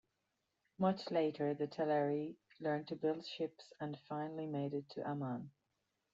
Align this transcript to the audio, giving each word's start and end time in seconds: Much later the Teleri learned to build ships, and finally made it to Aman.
Much 0.79 1.11
later 1.11 1.53
the 1.53 1.67
Teleri 1.67 2.35
learned 2.59 2.87
to 2.87 2.95
build 2.95 3.23
ships, 3.23 3.71
and 3.79 3.99
finally 4.09 4.47
made 4.47 4.73
it 4.73 4.89
to 4.89 5.07
Aman. 5.07 5.51